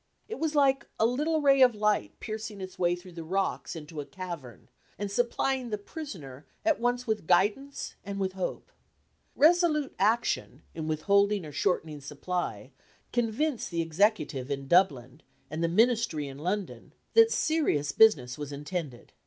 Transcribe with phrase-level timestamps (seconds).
[0.27, 4.01] It was like a little ray of light piercing its way through the rocks into
[4.01, 8.71] a cavern and supplying the prisoner at once with guidance and with hope.
[9.35, 12.71] Resolute action, in withholding or shortening supply,
[13.13, 19.13] convinced the Executive in Dublin, and the Ministry in London, that serious business was intended.